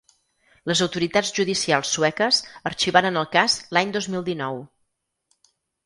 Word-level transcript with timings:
Les 0.71 0.79
autoritats 0.85 1.33
judicials 1.41 1.93
sueques 1.97 2.41
arxivaren 2.73 3.23
el 3.25 3.31
cas 3.39 3.61
l’any 3.79 3.97
dos 3.99 4.13
mil 4.15 4.29
dinou. 4.35 4.63